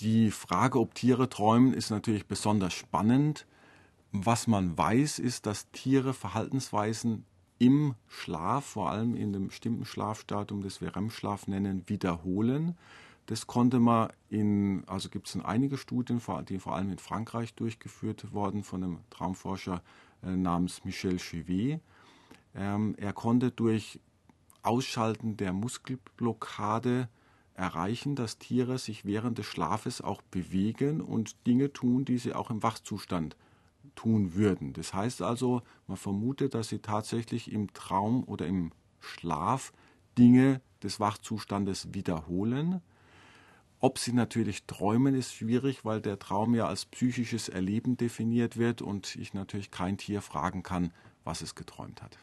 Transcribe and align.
Die 0.00 0.30
Frage, 0.30 0.78
ob 0.78 0.94
Tiere 0.94 1.28
träumen, 1.28 1.74
ist 1.74 1.90
natürlich 1.90 2.26
besonders 2.26 2.72
spannend. 2.72 3.46
Was 4.12 4.46
man 4.46 4.78
weiß, 4.78 5.18
ist, 5.18 5.46
dass 5.46 5.70
Tiere 5.72 6.14
Verhaltensweisen 6.14 7.24
im 7.58 7.96
Schlaf, 8.06 8.64
vor 8.64 8.90
allem 8.90 9.16
in 9.16 9.32
dem 9.32 9.48
bestimmten 9.48 9.84
Schlafstadium, 9.84 10.62
das 10.62 10.80
wir 10.80 10.94
REM-Schlaf 10.94 11.48
nennen, 11.48 11.82
wiederholen. 11.86 12.76
Das 13.26 13.48
konnte 13.48 13.80
man 13.80 14.10
in, 14.30 14.84
also 14.86 15.08
gibt 15.08 15.28
es 15.28 15.44
einige 15.44 15.76
Studien, 15.76 16.22
die 16.48 16.58
vor 16.60 16.76
allem 16.76 16.92
in 16.92 16.98
Frankreich 16.98 17.54
durchgeführt 17.54 18.32
wurden 18.32 18.62
von 18.62 18.84
einem 18.84 18.98
Traumforscher 19.10 19.82
äh, 20.22 20.30
namens 20.30 20.84
Michel 20.84 21.16
Chivet. 21.18 21.80
Ähm, 22.54 22.94
er 22.98 23.12
konnte 23.12 23.50
durch 23.50 24.00
Ausschalten 24.62 25.36
der 25.36 25.52
Muskelblockade 25.52 27.08
erreichen, 27.58 28.14
dass 28.14 28.38
Tiere 28.38 28.78
sich 28.78 29.04
während 29.04 29.38
des 29.38 29.46
Schlafes 29.46 30.00
auch 30.00 30.22
bewegen 30.22 31.00
und 31.00 31.46
Dinge 31.46 31.72
tun, 31.72 32.04
die 32.04 32.18
sie 32.18 32.32
auch 32.32 32.50
im 32.50 32.62
Wachzustand 32.62 33.36
tun 33.94 34.34
würden. 34.34 34.72
Das 34.72 34.94
heißt 34.94 35.22
also, 35.22 35.62
man 35.86 35.96
vermutet, 35.96 36.54
dass 36.54 36.68
sie 36.68 36.78
tatsächlich 36.78 37.52
im 37.52 37.72
Traum 37.72 38.22
oder 38.24 38.46
im 38.46 38.72
Schlaf 39.00 39.72
Dinge 40.16 40.60
des 40.82 41.00
Wachzustandes 41.00 41.92
wiederholen. 41.92 42.80
Ob 43.80 43.98
sie 43.98 44.12
natürlich 44.12 44.64
träumen, 44.66 45.14
ist 45.14 45.34
schwierig, 45.34 45.84
weil 45.84 46.00
der 46.00 46.18
Traum 46.18 46.54
ja 46.54 46.66
als 46.66 46.86
psychisches 46.86 47.48
Erleben 47.48 47.96
definiert 47.96 48.56
wird 48.56 48.82
und 48.82 49.16
ich 49.16 49.34
natürlich 49.34 49.70
kein 49.70 49.98
Tier 49.98 50.22
fragen 50.22 50.62
kann, 50.62 50.92
was 51.24 51.42
es 51.42 51.54
geträumt 51.54 52.02
hat. 52.02 52.18